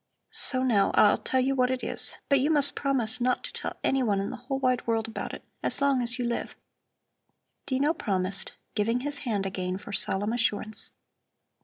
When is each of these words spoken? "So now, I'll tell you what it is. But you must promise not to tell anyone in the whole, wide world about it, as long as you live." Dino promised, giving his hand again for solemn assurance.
"So 0.33 0.63
now, 0.63 0.89
I'll 0.95 1.19
tell 1.19 1.41
you 1.41 1.53
what 1.53 1.69
it 1.69 1.83
is. 1.83 2.17
But 2.27 2.39
you 2.39 2.49
must 2.49 2.73
promise 2.73 3.21
not 3.21 3.43
to 3.43 3.53
tell 3.53 3.75
anyone 3.83 4.19
in 4.19 4.31
the 4.31 4.35
whole, 4.37 4.57
wide 4.57 4.87
world 4.87 5.07
about 5.07 5.31
it, 5.31 5.43
as 5.61 5.79
long 5.79 6.01
as 6.01 6.17
you 6.17 6.25
live." 6.25 6.55
Dino 7.67 7.93
promised, 7.93 8.53
giving 8.73 9.01
his 9.01 9.19
hand 9.29 9.45
again 9.45 9.77
for 9.77 9.93
solemn 9.93 10.33
assurance. 10.33 10.89